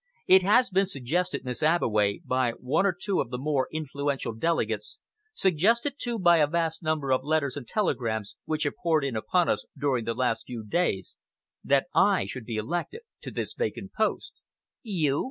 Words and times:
It 0.25 0.41
has 0.41 0.71
been 0.71 0.87
suggested, 0.87 1.45
Miss 1.45 1.61
Abbeway, 1.61 2.21
by 2.25 2.53
one 2.53 2.87
or 2.87 2.91
two 2.99 3.21
of 3.21 3.29
the 3.29 3.37
more 3.37 3.67
influential 3.71 4.33
delegates, 4.33 4.99
suggested, 5.31 5.97
too, 5.99 6.17
by 6.17 6.37
a 6.37 6.47
vast 6.47 6.81
number 6.81 7.11
of 7.11 7.23
letters 7.23 7.55
and 7.55 7.67
telegrams 7.67 8.35
which 8.45 8.63
have 8.63 8.73
poured 8.81 9.03
in 9.05 9.15
upon 9.15 9.47
us 9.47 9.63
during 9.77 10.05
the 10.05 10.15
last 10.15 10.47
few 10.47 10.65
days, 10.67 11.17
that 11.63 11.85
I 11.93 12.25
should 12.25 12.45
be 12.45 12.55
elected 12.55 13.01
to 13.21 13.29
this 13.29 13.53
vacant 13.53 13.93
post." 13.93 14.33
"You?" 14.81 15.19